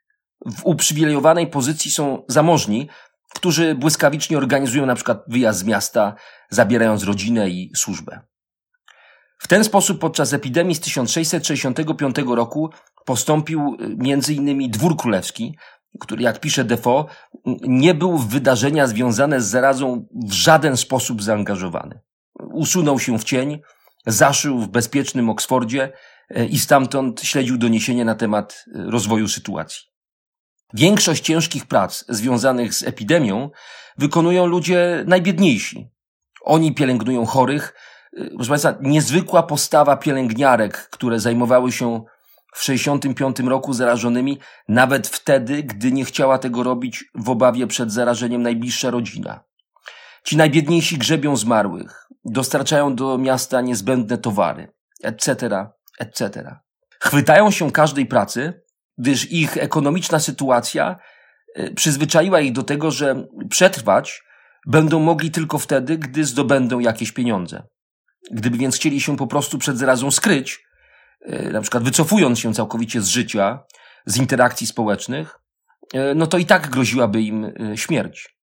w 0.46 0.66
uprzywilejowanej 0.66 1.48
pozycji 1.48 1.92
są 1.92 2.24
zamożni, 2.28 2.90
którzy 3.34 3.76
błyskawicznie 3.76 4.38
organizują 4.38 4.86
na 4.86 4.96
przykład 4.96 5.24
wyjazd 5.28 5.60
z 5.60 5.64
miasta, 5.64 6.16
zabierając 6.50 7.04
rodzinę 7.04 7.50
i 7.50 7.72
służbę. 7.76 8.20
W 9.38 9.48
ten 9.48 9.64
sposób 9.64 10.00
podczas 10.00 10.34
epidemii 10.34 10.76
z 10.76 10.80
1665 10.80 12.16
roku 12.18 12.70
postąpił 13.06 13.78
y, 14.30 14.34
innymi 14.34 14.70
dwór 14.70 14.98
królewski, 14.98 15.58
który, 16.00 16.24
jak 16.24 16.40
pisze 16.40 16.64
Defoe, 16.64 17.06
nie 17.62 17.94
był 17.94 18.18
w 18.18 18.28
wydarzenia 18.28 18.88
związane 18.88 19.42
z 19.42 19.48
zarazą 19.48 20.06
w 20.12 20.32
żaden 20.32 20.78
sposób 20.78 21.24
zaangażowany. 21.24 22.00
Usunął 22.40 23.00
się 23.00 23.20
w 23.20 23.24
cień, 23.24 23.62
zaszył 24.06 24.60
w 24.60 24.68
bezpiecznym 24.68 25.30
Oksfordzie 25.30 25.94
e, 26.30 26.46
i 26.46 26.60
stamtąd 26.60 27.22
śledził 27.22 27.58
doniesienia 27.58 28.06
na 28.06 28.16
temat 28.16 28.66
e, 28.76 28.92
rozwoju 28.92 29.28
sytuacji. 29.28 29.82
Większość 30.74 31.24
ciężkich 31.24 31.66
prac 31.66 32.06
związanych 32.10 32.74
z 32.74 32.84
epidemią 32.84 33.50
wykonują 33.98 34.46
ludzie 34.46 35.04
najbiedniejsi. 35.08 35.90
Oni 36.42 36.76
pielęgnują 36.76 37.26
chorych. 37.26 37.74
E, 38.18 38.30
proszę 38.36 38.50
Państwa, 38.50 38.76
niezwykła 38.82 39.44
postawa 39.44 39.98
pielęgniarek, 39.98 40.90
które 40.90 41.20
zajmowały 41.20 41.72
się 41.72 42.04
w 42.52 42.64
65 42.64 43.40
roku 43.40 43.74
zarażonymi, 43.74 44.40
nawet 44.68 45.08
wtedy, 45.08 45.64
gdy 45.64 45.92
nie 45.92 46.06
chciała 46.06 46.38
tego 46.38 46.64
robić 46.64 47.06
w 47.16 47.30
obawie 47.30 47.68
przed 47.68 47.92
zarażeniem 47.92 48.42
najbliższa 48.42 48.90
rodzina. 48.90 49.44
Ci 50.24 50.38
najbiedniejsi 50.38 50.98
grzebią 50.98 51.36
zmarłych, 51.36 52.08
dostarczają 52.26 52.96
do 52.96 53.18
miasta 53.18 53.62
niezbędne 53.62 54.18
towary, 54.18 54.72
etc., 55.04 55.68
etc. 56.00 56.56
Chwytają 57.00 57.52
się 57.52 57.72
każdej 57.72 58.06
pracy, 58.06 58.62
gdyż 58.98 59.32
ich 59.32 59.58
ekonomiczna 59.58 60.20
sytuacja 60.20 60.96
e, 61.56 61.72
przyzwyczaiła 61.72 62.42
ich 62.42 62.52
do 62.52 62.64
tego, 62.64 62.92
że 62.92 63.28
przetrwać 63.50 64.24
będą 64.68 65.00
mogli 65.00 65.32
tylko 65.32 65.58
wtedy, 65.58 65.98
gdy 65.98 66.26
zdobędą 66.26 66.80
jakieś 66.80 67.12
pieniądze. 67.12 67.64
Gdyby 68.32 68.58
więc 68.58 68.76
chcieli 68.76 69.02
się 69.02 69.18
po 69.18 69.28
prostu 69.28 69.58
przed 69.58 69.78
zarazą 69.78 70.12
skryć, 70.12 70.64
na 71.52 71.62
przykład 71.62 71.84
wycofując 71.84 72.40
się 72.40 72.54
całkowicie 72.54 73.02
z 73.02 73.08
życia, 73.08 73.64
z 74.06 74.18
interakcji 74.18 74.68
społecznych, 74.68 75.40
e, 75.94 76.16
no 76.16 76.28
to 76.28 76.38
i 76.38 76.46
tak 76.46 76.70
groziłaby 76.70 77.22
im 77.22 77.46
e, 77.46 77.78
śmierć. 77.78 78.38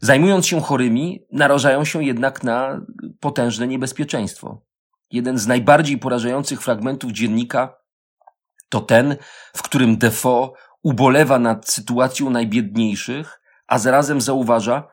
Zajmując 0.00 0.46
się 0.46 0.60
chorymi, 0.60 1.26
narażają 1.32 1.84
się 1.84 2.04
jednak 2.04 2.42
na 2.42 2.80
potężne 3.20 3.66
niebezpieczeństwo. 3.66 4.62
Jeden 5.10 5.38
z 5.38 5.46
najbardziej 5.46 5.98
porażających 5.98 6.62
fragmentów 6.62 7.12
dziennika 7.12 7.76
to 8.68 8.80
ten, 8.80 9.16
w 9.56 9.62
którym 9.62 9.96
Defoe 9.96 10.52
ubolewa 10.82 11.38
nad 11.38 11.68
sytuacją 11.68 12.30
najbiedniejszych, 12.30 13.40
a 13.66 13.78
zarazem 13.78 14.20
zauważa, 14.20 14.88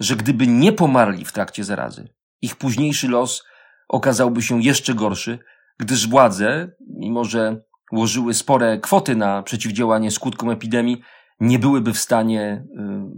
że 0.00 0.16
gdyby 0.16 0.46
nie 0.46 0.72
pomarli 0.72 1.24
w 1.24 1.32
trakcie 1.32 1.64
zarazy, 1.64 2.08
ich 2.42 2.56
późniejszy 2.56 3.08
los 3.08 3.44
okazałby 3.88 4.42
się 4.42 4.62
jeszcze 4.62 4.94
gorszy, 4.94 5.38
gdyż 5.78 6.08
władze, 6.08 6.70
mimo 6.98 7.24
że 7.24 7.60
łożyły 7.92 8.34
spore 8.34 8.78
kwoty 8.78 9.16
na 9.16 9.42
przeciwdziałanie 9.42 10.10
skutkom 10.10 10.50
epidemii, 10.50 11.02
nie 11.40 11.58
byłyby 11.58 11.92
w 11.92 11.98
stanie 11.98 12.64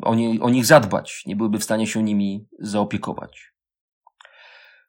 y, 0.01 0.03
o, 0.03 0.15
nie, 0.15 0.41
o 0.41 0.51
nich 0.51 0.67
zadbać, 0.67 1.23
nie 1.27 1.37
byłyby 1.37 1.59
w 1.59 1.65
stanie 1.65 1.87
się 1.87 2.03
nimi 2.03 2.49
zaopiekować. 2.59 3.53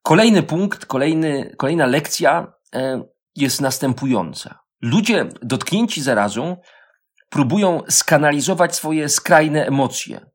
Kolejny 0.01 0.43
punkt, 0.43 0.85
kolejny, 0.85 1.55
kolejna 1.57 1.85
lekcja 1.85 2.53
e, 2.75 3.03
jest 3.35 3.61
następująca. 3.61 4.59
Ludzie 4.81 5.29
dotknięci 5.41 6.01
zarazą 6.01 6.57
próbują 7.29 7.81
skanalizować 7.89 8.75
swoje 8.75 9.09
skrajne 9.09 9.65
emocje. 9.65 10.25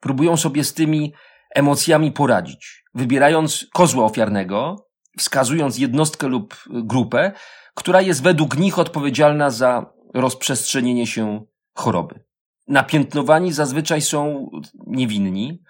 Próbują 0.00 0.36
sobie 0.36 0.64
z 0.64 0.74
tymi 0.74 1.14
emocjami 1.54 2.12
poradzić, 2.12 2.84
wybierając 2.94 3.66
kozła 3.72 4.04
ofiarnego, 4.04 4.85
wskazując 5.18 5.78
jednostkę 5.78 6.28
lub 6.28 6.64
grupę, 6.70 7.32
która 7.74 8.00
jest 8.00 8.22
według 8.22 8.58
nich 8.58 8.78
odpowiedzialna 8.78 9.50
za 9.50 9.92
rozprzestrzenienie 10.14 11.06
się 11.06 11.44
choroby. 11.74 12.24
Napiętnowani 12.68 13.52
zazwyczaj 13.52 14.02
są 14.02 14.50
niewinni. 14.86 15.62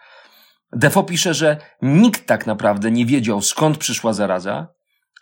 Defo 0.72 1.02
pisze, 1.02 1.34
że 1.34 1.56
nikt 1.82 2.26
tak 2.26 2.46
naprawdę 2.46 2.90
nie 2.90 3.06
wiedział 3.06 3.42
skąd 3.42 3.78
przyszła 3.78 4.12
zaraza, 4.12 4.68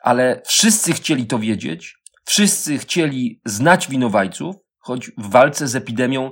ale 0.03 0.43
wszyscy 0.45 0.93
chcieli 0.93 1.27
to 1.27 1.39
wiedzieć, 1.39 1.99
wszyscy 2.25 2.79
chcieli 2.79 3.41
znać 3.45 3.89
winowajców, 3.89 4.57
choć 4.79 5.11
w 5.11 5.31
walce 5.31 5.69
z 5.69 5.77
epidemią 5.77 6.31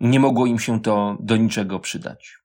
nie 0.00 0.20
mogło 0.20 0.46
im 0.46 0.58
się 0.58 0.80
to 0.80 1.16
do 1.20 1.36
niczego 1.36 1.80
przydać. 1.80 2.38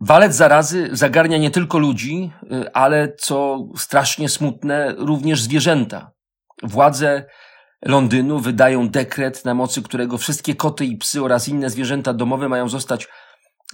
Walec 0.00 0.34
zarazy 0.34 0.88
zagarnia 0.92 1.38
nie 1.38 1.50
tylko 1.50 1.78
ludzi, 1.78 2.32
y, 2.52 2.72
ale 2.72 3.12
co 3.18 3.58
strasznie 3.76 4.28
smutne, 4.28 4.94
również 4.98 5.42
zwierzęta. 5.42 6.12
Władze 6.62 7.24
Londynu 7.84 8.38
wydają 8.38 8.88
dekret, 8.88 9.44
na 9.44 9.54
mocy 9.54 9.82
którego 9.82 10.18
wszystkie 10.18 10.54
koty 10.54 10.84
i 10.84 10.96
psy 10.96 11.22
oraz 11.22 11.48
inne 11.48 11.70
zwierzęta 11.70 12.12
domowe 12.12 12.48
mają 12.48 12.68
zostać 12.68 13.08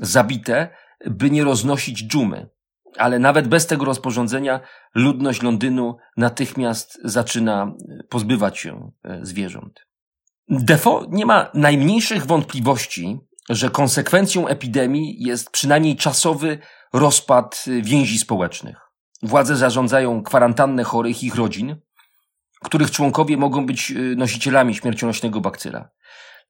zabite, 0.01 0.69
by 1.07 1.31
nie 1.31 1.45
roznosić 1.45 2.09
dżumy. 2.09 2.49
Ale 2.99 3.19
nawet 3.19 3.49
bez 3.49 3.67
tego 3.67 3.85
rozporządzenia 3.85 4.61
ludność 4.95 5.43
Londynu 5.43 5.97
natychmiast 6.17 6.99
zaczyna 7.05 7.73
pozbywać 8.09 8.59
się 8.59 8.93
e, 9.05 9.19
zwierząt. 9.23 9.87
Defo 10.49 11.07
nie 11.09 11.27
ma 11.27 11.51
najmniejszych 11.55 12.27
wątpliwości, 12.27 13.19
że 13.49 13.71
konsekwencją 13.71 14.49
epidemii 14.49 15.17
jest 15.19 15.51
przynajmniej 15.51 15.97
czasowy 15.97 16.59
rozpad 16.93 17.65
więzi 17.83 18.19
społecznych. 18.19 18.77
Władze 19.23 19.57
zarządzają 19.57 20.23
kwarantannę 20.23 20.85
chorych 20.85 21.23
ich 21.23 21.35
rodzin, 21.35 21.77
których 22.65 22.91
członkowie 22.91 23.37
mogą 23.37 23.67
być 23.67 23.91
y, 23.91 24.17
nosicielami 24.17 24.75
śmiercionośnego 24.75 25.41
bakcyla. 25.41 25.89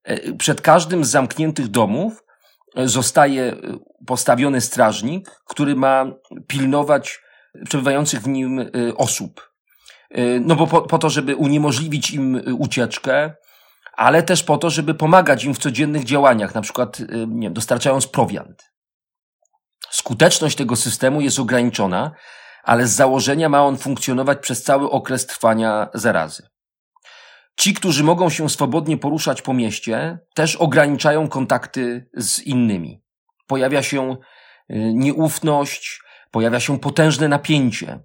E, 0.05 0.33
przed 0.33 0.61
każdym 0.61 1.05
z 1.05 1.11
zamkniętych 1.11 1.69
domów 1.69 2.25
e, 2.77 2.89
zostaje 2.89 3.53
y, 3.53 3.57
postawiony 4.07 4.61
strażnik, 4.61 5.31
który 5.45 5.77
ma 5.77 6.07
pilnować 6.47 7.21
przebywających 7.69 8.23
w 8.23 8.29
nim 8.29 8.59
y, 8.59 8.97
osób. 8.97 9.53
E, 10.11 10.41
no 10.41 10.57
bo 10.57 10.67
po, 10.67 10.83
po 10.83 10.99
to, 10.99 11.11
żeby 11.11 11.37
uniemożliwić 11.37 12.11
im 12.11 12.43
ucieczkę, 12.59 13.35
ale 13.97 14.23
też 14.23 14.43
po 14.43 14.59
to, 14.59 14.71
żeby 14.71 14.95
pomagać 14.95 15.45
im 15.45 15.55
w 15.55 15.59
codziennych 15.59 16.05
działaniach, 16.05 16.55
na 16.55 16.61
przykład 16.61 16.99
nie 17.27 17.47
wiem, 17.47 17.55
dostarczając 17.55 18.07
prowiant. 18.07 18.73
Skuteczność 19.91 20.57
tego 20.57 20.77
systemu 20.77 21.21
jest 21.21 21.39
ograniczona, 21.39 22.13
ale 22.63 22.87
z 22.87 22.93
założenia 22.93 23.49
ma 23.49 23.65
on 23.65 23.79
funkcjonować 23.79 24.39
przez 24.39 24.63
cały 24.63 24.91
okres 24.91 25.27
trwania 25.27 25.89
zarazy. 25.95 26.49
Ci, 27.57 27.75
którzy 27.75 28.05
mogą 28.05 28.31
się 28.31 28.49
swobodnie 28.49 28.97
poruszać 28.97 29.43
po 29.43 29.55
mieście, 29.55 30.19
też 30.35 30.57
ograniczają 30.57 31.29
kontakty 31.29 32.09
z 32.15 32.39
innymi. 32.39 33.03
Pojawia 33.47 33.83
się 33.83 34.11
y, 34.13 34.17
nieufność, 34.95 36.01
pojawia 36.31 36.61
się 36.61 36.79
potężne 36.79 37.29
napięcie. 37.29 38.01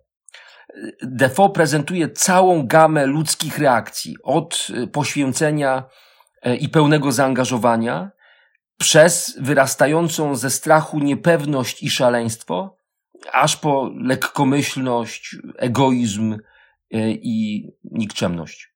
Defoe 1.01 1.49
prezentuje 1.49 2.09
całą 2.09 2.67
gamę 2.67 3.05
ludzkich 3.05 3.57
reakcji, 3.57 4.15
od 4.23 4.67
y, 4.69 4.87
poświęcenia 4.87 5.83
y, 6.45 6.55
i 6.55 6.69
pełnego 6.69 7.11
zaangażowania, 7.11 8.11
przez 8.77 9.37
wyrastającą 9.39 10.35
ze 10.35 10.49
strachu 10.49 10.99
niepewność 10.99 11.83
i 11.83 11.89
szaleństwo, 11.89 12.77
aż 13.31 13.57
po 13.57 13.91
lekkomyślność, 13.95 15.35
egoizm 15.57 16.33
e, 16.33 17.11
i 17.11 17.67
nikczemność. 17.83 18.73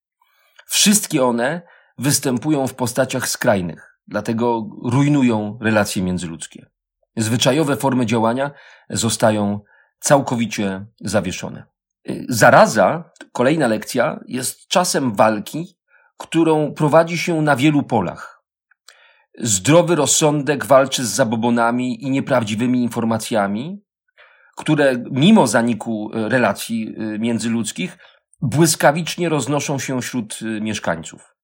Wszystkie 0.65 1.26
one 1.26 1.62
występują 1.98 2.67
w 2.67 2.74
postaciach 2.74 3.30
skrajnych, 3.30 4.00
dlatego 4.08 4.70
rujnują 4.84 5.60
relacje 5.62 6.04
międzyludzkie. 6.04 6.65
Zwyczajowe 7.17 7.76
formy 7.76 8.06
działania 8.06 8.52
zostają 8.89 9.60
całkowicie 10.00 10.86
zawieszone. 11.02 11.75
Zaraza, 12.30 13.12
kolejna 13.32 13.68
lekcja, 13.68 14.20
jest 14.28 14.68
czasem 14.68 15.15
walki, 15.15 15.78
którą 16.18 16.74
prowadzi 16.74 17.18
się 17.18 17.41
na 17.41 17.56
wielu 17.56 17.84
polach. 17.84 18.44
Zdrowy 19.39 19.96
rozsądek 19.96 20.65
walczy 20.65 21.06
z 21.06 21.10
zabobonami 21.10 22.04
i 22.04 22.10
nieprawdziwymi 22.10 22.84
informacjami, 22.84 23.86
które 24.56 25.04
mimo 25.12 25.48
zaniku 25.48 26.12
e, 26.13 26.30
relacji 26.30 26.96
e, 26.98 27.20
międzyludzkich 27.20 27.98
błyskawicznie 28.41 29.30
roznoszą 29.30 29.80
się 29.80 30.02
wśród 30.02 30.39
e, 30.41 30.62
mieszkańców. 30.62 31.36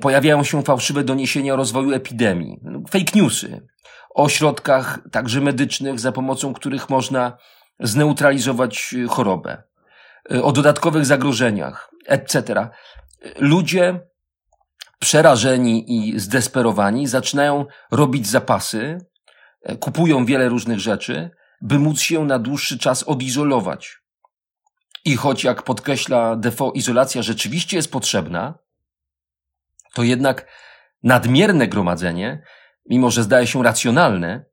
Pojawiają 0.00 0.44
się 0.44 0.62
fałszywe 0.62 1.04
doniesienia 1.04 1.54
o 1.54 1.56
rozwoju 1.56 1.92
epidemii, 1.92 2.60
fake 2.90 3.12
newsy, 3.14 3.66
o 4.14 4.28
środkach 4.28 4.98
także 5.12 5.40
medycznych, 5.40 6.00
za 6.00 6.12
pomocą 6.12 6.54
których 6.54 6.90
można 6.90 7.36
zneutralizować 7.80 8.94
chorobę, 9.08 9.62
o 10.42 10.52
dodatkowych 10.52 11.06
zagrożeniach, 11.06 11.90
etc. 12.06 12.68
Ludzie 13.38 14.00
przerażeni 14.98 15.84
i 15.96 16.20
zdesperowani 16.20 17.06
zaczynają 17.06 17.66
robić 17.90 18.28
zapasy, 18.28 18.98
kupują 19.80 20.24
wiele 20.24 20.48
różnych 20.48 20.78
rzeczy, 20.78 21.30
by 21.60 21.78
móc 21.78 22.00
się 22.00 22.24
na 22.24 22.38
dłuższy 22.38 22.78
czas 22.78 23.02
odizolować. 23.02 24.00
I 25.04 25.16
choć, 25.16 25.44
jak 25.44 25.62
podkreśla 25.62 26.36
Defoe, 26.36 26.72
izolacja 26.74 27.22
rzeczywiście 27.22 27.76
jest 27.76 27.92
potrzebna, 27.92 28.58
to 29.94 30.02
jednak 30.02 30.46
nadmierne 31.02 31.68
gromadzenie, 31.68 32.42
mimo 32.86 33.10
że 33.10 33.22
zdaje 33.22 33.46
się 33.46 33.62
racjonalne, 33.62 34.44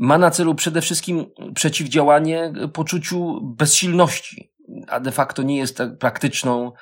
ma 0.00 0.18
na 0.18 0.30
celu 0.30 0.54
przede 0.54 0.80
wszystkim 0.80 1.26
przeciwdziałanie 1.54 2.52
poczuciu 2.72 3.40
bezsilności, 3.42 4.52
a 4.88 5.00
de 5.00 5.12
facto 5.12 5.42
nie 5.42 5.56
jest 5.56 5.76
tak 5.76 5.98
praktyczną 5.98 6.72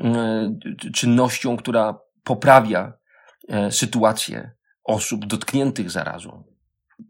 e, 0.00 0.54
czynnością, 0.94 1.56
która 1.56 1.98
poprawia 2.24 2.92
e, 3.48 3.72
sytuację 3.72 4.50
osób 4.84 5.26
dotkniętych 5.26 5.90
zarazą. 5.90 6.44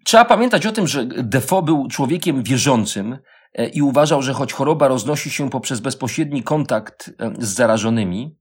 Trzeba 0.04 0.24
pamiętać 0.24 0.66
o 0.66 0.72
tym, 0.72 0.86
że 0.86 1.06
Defoe 1.06 1.62
był 1.62 1.88
człowiekiem 1.88 2.42
wierzącym 2.42 3.18
e, 3.54 3.68
i 3.68 3.82
uważał, 3.82 4.22
że 4.22 4.32
choć 4.32 4.52
choroba 4.52 4.88
roznosi 4.88 5.30
się 5.30 5.50
poprzez 5.50 5.80
bezpośredni 5.80 6.42
kontakt 6.42 7.10
z 7.38 7.48
zarażonymi, 7.48 8.36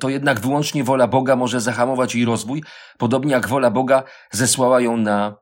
to 0.00 0.08
jednak 0.08 0.40
wyłącznie 0.40 0.84
wola 0.84 1.08
Boga 1.08 1.36
może 1.36 1.60
zahamować 1.60 2.14
jej 2.14 2.24
rozwój, 2.24 2.62
podobnie 2.98 3.32
jak 3.32 3.48
wola 3.48 3.70
Boga 3.70 4.02
zesłała 4.30 4.80
ją 4.80 4.96
na 4.96 5.41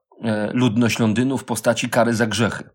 ludność 0.53 0.99
Londynu 0.99 1.39
w 1.39 1.45
postaci 1.45 1.91
kary 1.91 2.15
za 2.15 2.27
grzechy. 2.27 2.71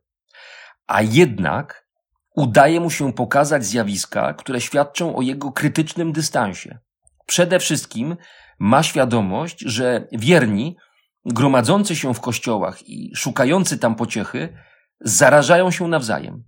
A 0.88 1.02
jednak 1.02 1.88
udaje 2.36 2.80
mu 2.80 2.90
się 2.90 3.14
pokazać 3.14 3.66
zjawiska, 3.66 4.34
które 4.34 4.62
świadczą 4.62 5.16
o 5.16 5.22
jego 5.22 5.52
krytycznym 5.52 6.12
dystansie. 6.12 6.80
Przede 7.26 7.60
wszystkim 7.60 8.16
ma 8.60 8.84
świadomość, 8.84 9.60
że 9.60 10.08
wierni 10.12 10.78
gromadzący 11.26 11.96
się 11.96 12.14
w 12.14 12.22
kościołach 12.22 12.90
i 12.90 13.16
szukający 13.16 13.78
tam 13.78 13.96
pociechy 13.96 14.58
zarażają 15.00 15.72
się 15.72 15.88
nawzajem. 15.88 16.44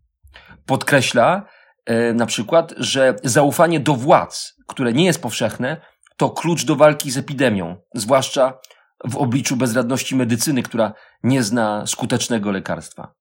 Podkreśla 0.66 1.46
e, 1.86 2.14
na 2.14 2.26
przykład, 2.26 2.74
że 2.78 3.16
zaufanie 3.24 3.80
do 3.80 3.94
władz, 3.94 4.54
które 4.68 4.94
nie 4.94 5.06
jest 5.06 5.22
powszechne, 5.22 5.82
to 6.18 6.30
klucz 6.30 6.66
do 6.66 6.76
walki 6.76 7.12
z 7.12 7.18
epidemią, 7.18 7.76
zwłaszcza 7.96 8.60
w 9.06 9.18
obliczu 9.18 9.58
bezradności 9.58 10.16
medycyny, 10.16 10.64
która 10.64 10.94
nie 11.24 11.44
zna 11.44 11.88
skutecznego 11.88 12.52
lekarstwa. 12.52 13.14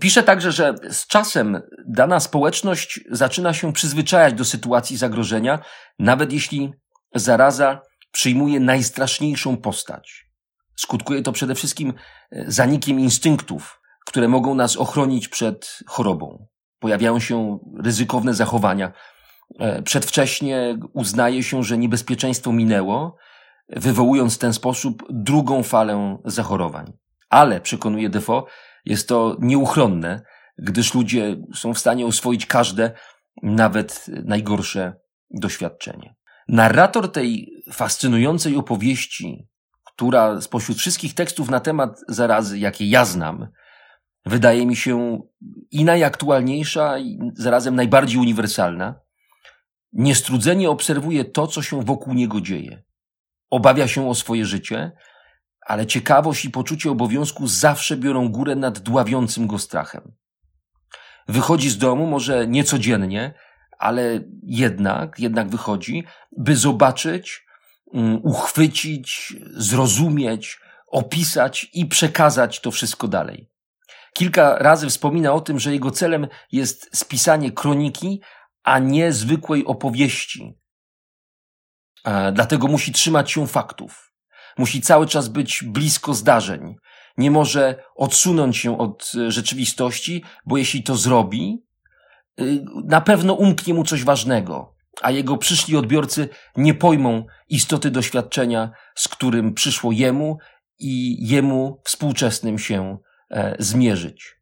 Pisze 0.00 0.22
także, 0.22 0.52
że 0.52 0.74
z 0.90 1.06
czasem 1.06 1.62
dana 1.86 2.20
społeczność 2.20 3.00
zaczyna 3.10 3.54
się 3.54 3.72
przyzwyczajać 3.72 4.34
do 4.34 4.44
sytuacji 4.44 4.96
zagrożenia, 4.96 5.58
nawet 5.98 6.32
jeśli 6.32 6.72
zaraza 7.14 7.80
przyjmuje 8.12 8.60
najstraszniejszą 8.60 9.56
postać. 9.56 10.26
Skutkuje 10.76 11.22
to 11.22 11.32
przede 11.32 11.54
wszystkim 11.54 11.94
e, 12.30 12.44
zanikiem 12.50 13.00
instynktów, 13.00 13.80
które 14.06 14.28
mogą 14.28 14.54
nas 14.54 14.76
ochronić 14.76 15.28
przed 15.28 15.78
chorobą. 15.86 16.46
Pojawiają 16.78 17.20
się 17.20 17.58
ryzykowne 17.84 18.34
zachowania. 18.34 18.92
E, 19.58 19.82
przedwcześnie 19.82 20.78
uznaje 20.92 21.42
się, 21.42 21.62
że 21.62 21.78
niebezpieczeństwo 21.78 22.52
minęło, 22.52 23.16
wywołując 23.68 24.34
w 24.34 24.38
ten 24.38 24.52
sposób 24.52 25.02
drugą 25.10 25.62
falę 25.62 26.18
zachorowań. 26.24 26.92
Ale, 27.30 27.60
przekonuje 27.60 28.10
Defoe, 28.10 28.44
jest 28.84 29.08
to 29.08 29.36
nieuchronne, 29.40 30.22
gdyż 30.58 30.94
ludzie 30.94 31.36
są 31.54 31.74
w 31.74 31.78
stanie 31.78 32.06
oswoić 32.06 32.46
każde, 32.46 32.92
nawet 33.42 34.06
najgorsze 34.24 34.94
doświadczenie. 35.30 36.14
Narrator 36.48 37.12
tej 37.12 37.48
fascynującej 37.72 38.56
opowieści 38.56 39.52
która 39.96 40.40
spośród 40.40 40.78
wszystkich 40.78 41.14
tekstów 41.14 41.50
na 41.50 41.60
temat 41.60 42.00
zarazy, 42.08 42.58
jakie 42.58 42.86
ja 42.86 43.04
znam, 43.04 43.48
wydaje 44.26 44.66
mi 44.66 44.76
się 44.76 45.22
i 45.70 45.84
najaktualniejsza, 45.84 46.98
i 46.98 47.18
zarazem 47.34 47.74
najbardziej 47.74 48.18
uniwersalna. 48.18 49.00
Niestrudzenie 49.92 50.70
obserwuje 50.70 51.24
to, 51.24 51.46
co 51.46 51.62
się 51.62 51.82
wokół 51.82 52.14
niego 52.14 52.40
dzieje. 52.40 52.82
Obawia 53.52 53.88
się 53.88 54.08
o 54.08 54.14
swoje 54.14 54.46
życie, 54.46 54.92
ale 55.66 55.86
ciekawość 55.86 56.44
i 56.44 56.50
poczucie 56.50 56.90
obowiązku 56.90 57.46
zawsze 57.46 57.96
biorą 57.96 58.28
górę 58.28 58.56
nad 58.56 58.78
dławiącym 58.78 59.46
go 59.46 59.58
strachem. 59.58 60.12
Wychodzi 61.28 61.70
z 61.70 61.78
domu, 61.78 62.06
może 62.06 62.46
niecodziennie, 62.46 63.34
ale 63.78 64.20
jednak, 64.42 65.20
jednak 65.20 65.48
wychodzi, 65.48 66.04
by 66.38 66.56
zobaczyć, 66.56 67.46
mm, 67.94 68.20
uchwycić, 68.22 69.36
zrozumieć, 69.56 70.60
opisać 70.86 71.70
i 71.72 71.86
przekazać 71.86 72.60
to 72.60 72.70
wszystko 72.70 73.08
dalej. 73.08 73.50
Kilka 74.14 74.58
razy 74.58 74.88
wspomina 74.88 75.32
o 75.32 75.40
tym, 75.40 75.60
że 75.60 75.72
jego 75.72 75.90
celem 75.90 76.26
jest 76.52 76.96
spisanie 76.96 77.52
kroniki, 77.52 78.22
a 78.62 78.78
nie 78.78 79.12
zwykłej 79.12 79.64
opowieści. 79.64 80.61
Dlatego 82.32 82.68
musi 82.68 82.92
trzymać 82.92 83.30
się 83.30 83.46
faktów. 83.46 84.12
Musi 84.58 84.80
cały 84.80 85.06
czas 85.06 85.28
być 85.28 85.64
blisko 85.64 86.14
zdarzeń. 86.14 86.76
Nie 87.16 87.30
może 87.30 87.84
odsunąć 87.96 88.56
się 88.56 88.78
od 88.78 89.12
e, 89.14 89.30
rzeczywistości, 89.30 90.24
bo 90.46 90.56
jeśli 90.56 90.82
to 90.82 90.96
zrobi, 90.96 91.64
y, 92.40 92.64
na 92.84 93.00
pewno 93.00 93.34
umknie 93.34 93.74
mu 93.74 93.84
coś 93.84 94.04
ważnego, 94.04 94.74
a 95.02 95.10
jego 95.10 95.36
przyszli 95.36 95.76
odbiorcy 95.76 96.28
nie 96.56 96.74
pojmą 96.74 97.26
istoty 97.48 97.90
doświadczenia, 97.90 98.70
z 98.94 99.08
którym 99.08 99.54
przyszło 99.54 99.92
jemu 99.92 100.38
i 100.78 101.26
jemu 101.28 101.80
współczesnym 101.84 102.58
się 102.58 102.98
e, 103.30 103.56
zmierzyć. 103.58 104.36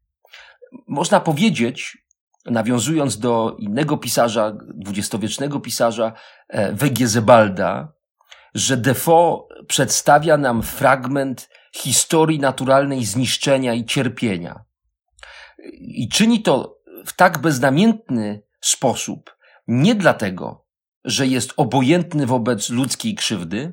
Można 0.88 1.20
powiedzieć, 1.20 1.98
nawiązując 2.46 3.18
do 3.18 3.56
innego 3.58 3.96
pisarza, 3.96 4.52
dwudziestowiecznego 4.74 5.60
pisarza 5.60 6.12
e, 6.48 6.72
W.G. 6.72 7.08
Zebalda, 7.08 7.92
że 8.54 8.76
Defoe 8.76 9.48
przedstawia 9.66 10.36
nam 10.36 10.62
fragment 10.62 11.48
historii 11.74 12.38
naturalnej 12.38 13.04
zniszczenia 13.04 13.74
i 13.74 13.84
cierpienia. 13.84 14.64
I 15.80 16.08
czyni 16.08 16.42
to 16.42 16.78
w 17.06 17.12
tak 17.12 17.38
beznamiętny 17.38 18.42
sposób, 18.60 19.36
nie 19.68 19.94
dlatego, 19.94 20.66
że 21.04 21.26
jest 21.26 21.52
obojętny 21.56 22.26
wobec 22.26 22.70
ludzkiej 22.70 23.14
krzywdy, 23.14 23.72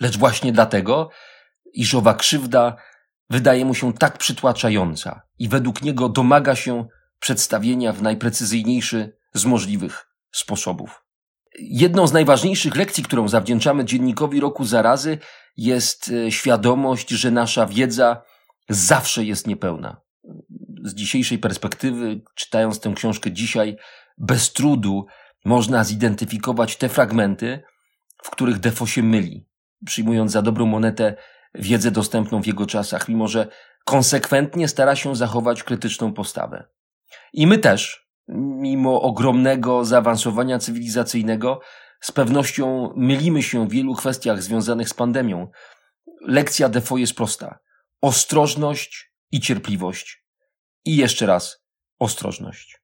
lecz 0.00 0.18
właśnie 0.18 0.52
dlatego, 0.52 1.10
iż 1.72 1.94
owa 1.94 2.14
krzywda 2.14 2.76
wydaje 3.30 3.64
mu 3.64 3.74
się 3.74 3.92
tak 3.92 4.18
przytłaczająca 4.18 5.22
i 5.38 5.48
według 5.48 5.82
niego 5.82 6.08
domaga 6.08 6.54
się 6.54 6.86
przedstawienia 7.24 7.92
w 7.92 8.02
najprecyzyjniejszy 8.02 9.16
z 9.34 9.44
możliwych 9.44 10.06
sposobów. 10.32 11.04
Jedną 11.58 12.06
z 12.06 12.12
najważniejszych 12.12 12.76
lekcji, 12.76 13.04
którą 13.04 13.28
zawdzięczamy 13.28 13.84
dziennikowi 13.84 14.40
roku 14.40 14.64
zarazy, 14.64 15.18
jest 15.56 16.10
e, 16.26 16.32
świadomość, 16.32 17.08
że 17.08 17.30
nasza 17.30 17.66
wiedza 17.66 18.22
zawsze 18.68 19.24
jest 19.24 19.46
niepełna. 19.46 20.00
Z 20.84 20.94
dzisiejszej 20.94 21.38
perspektywy, 21.38 22.20
czytając 22.34 22.80
tę 22.80 22.92
książkę 22.96 23.32
dzisiaj, 23.32 23.76
bez 24.18 24.52
trudu 24.52 25.06
można 25.44 25.84
zidentyfikować 25.84 26.76
te 26.76 26.88
fragmenty, 26.88 27.62
w 28.22 28.30
których 28.30 28.58
Defo 28.58 28.86
się 28.86 29.02
myli, 29.02 29.48
przyjmując 29.86 30.32
za 30.32 30.42
dobrą 30.42 30.66
monetę 30.66 31.16
wiedzę 31.54 31.90
dostępną 31.90 32.42
w 32.42 32.46
jego 32.46 32.66
czasach, 32.66 33.08
mimo 33.08 33.28
że 33.28 33.48
konsekwentnie 33.84 34.68
stara 34.68 34.96
się 34.96 35.16
zachować 35.16 35.62
krytyczną 35.62 36.12
postawę. 36.12 36.74
I 37.34 37.46
my 37.46 37.58
też, 37.58 38.08
mimo 38.28 39.02
ogromnego 39.02 39.84
zaawansowania 39.84 40.58
cywilizacyjnego, 40.58 41.60
z 42.00 42.12
pewnością 42.12 42.92
mylimy 42.96 43.42
się 43.42 43.68
w 43.68 43.70
wielu 43.70 43.94
kwestiach 43.94 44.42
związanych 44.42 44.88
z 44.88 44.94
pandemią. 44.94 45.50
Lekcja 46.26 46.68
Defoe 46.68 46.96
jest 46.98 47.14
prosta. 47.14 47.58
Ostrożność 48.00 49.12
i 49.32 49.40
cierpliwość. 49.40 50.24
I 50.84 50.96
jeszcze 50.96 51.26
raz, 51.26 51.64
ostrożność. 51.98 52.80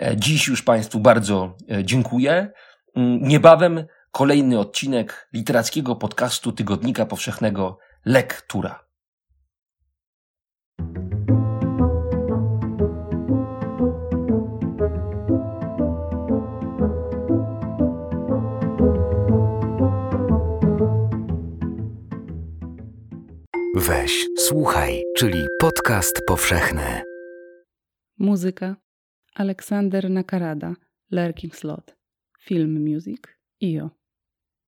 E, 0.00 0.16
dziś 0.16 0.48
już 0.48 0.62
Państwu 0.62 1.00
bardzo 1.00 1.57
e, 1.70 1.85
dziękuję. 1.85 2.52
Mm, 2.96 3.28
niebawem 3.28 3.87
kolejny 4.11 4.59
odcinek 4.59 5.28
literackiego 5.33 5.96
podcastu 5.96 6.52
Tygodnika 6.52 7.07
Powszechnego 7.07 7.78
Lektura. 8.04 8.85
Weź, 23.76 24.26
słuchaj, 24.38 25.02
czyli 25.16 25.46
podcast 25.61 26.22
powszechny. 26.26 27.02
Muzyka 28.18 28.84
Aleksander 29.37 30.09
Nakarada, 30.09 30.77
Lerking 31.11 31.53
Slot. 31.53 31.94
Film 32.38 32.85
Music 32.85 33.27
IO. 33.61 33.90